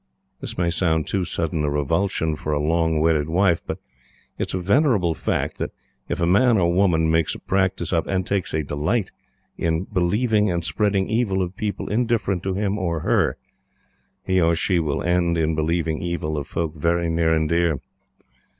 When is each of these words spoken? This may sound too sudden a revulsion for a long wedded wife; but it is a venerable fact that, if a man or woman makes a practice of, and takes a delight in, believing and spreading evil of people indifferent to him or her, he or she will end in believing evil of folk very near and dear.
This 0.39 0.57
may 0.57 0.71
sound 0.71 1.05
too 1.05 1.23
sudden 1.23 1.63
a 1.63 1.69
revulsion 1.69 2.35
for 2.35 2.53
a 2.53 2.59
long 2.59 2.99
wedded 2.99 3.29
wife; 3.29 3.61
but 3.67 3.77
it 4.39 4.47
is 4.47 4.55
a 4.55 4.57
venerable 4.57 5.13
fact 5.13 5.59
that, 5.59 5.69
if 6.09 6.19
a 6.19 6.25
man 6.25 6.57
or 6.57 6.73
woman 6.73 7.11
makes 7.11 7.35
a 7.35 7.39
practice 7.39 7.93
of, 7.93 8.07
and 8.07 8.25
takes 8.25 8.51
a 8.55 8.63
delight 8.63 9.11
in, 9.59 9.83
believing 9.83 10.49
and 10.49 10.65
spreading 10.65 11.07
evil 11.07 11.43
of 11.43 11.55
people 11.55 11.87
indifferent 11.87 12.41
to 12.41 12.55
him 12.55 12.79
or 12.79 13.01
her, 13.01 13.37
he 14.23 14.41
or 14.41 14.55
she 14.55 14.79
will 14.79 15.03
end 15.03 15.37
in 15.37 15.53
believing 15.53 15.99
evil 15.99 16.35
of 16.35 16.47
folk 16.47 16.75
very 16.75 17.07
near 17.07 17.31
and 17.31 17.49
dear. 17.49 17.79